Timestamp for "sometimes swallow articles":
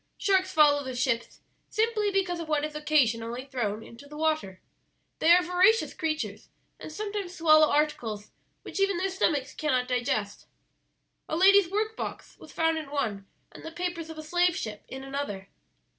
6.91-8.31